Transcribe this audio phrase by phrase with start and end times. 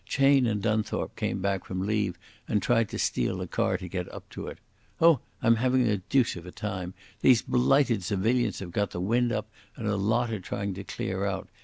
[0.07, 2.17] Cheyne and Dunthorpe came back from leave
[2.47, 4.57] and tried to steal a car to get up to it....
[4.99, 6.95] Oh, I'm having the deuce of a time.
[7.19, 11.25] These blighted civilians have got the wind up, and a lot are trying to clear
[11.27, 11.49] out.